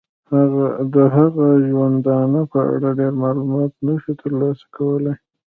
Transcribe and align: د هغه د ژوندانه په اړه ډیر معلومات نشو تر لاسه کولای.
د 0.93 0.95
هغه 1.15 1.25
د 1.37 1.39
ژوندانه 1.67 2.41
په 2.51 2.59
اړه 2.73 2.89
ډیر 2.99 3.13
معلومات 3.23 3.71
نشو 3.87 4.11
تر 4.21 4.31
لاسه 4.39 4.65
کولای. 4.75 5.15